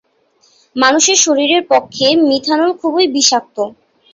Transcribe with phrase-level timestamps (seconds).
[0.75, 3.57] মানুষের শরীরের পক্ষে মিথানল খুবই বিষাক্ত।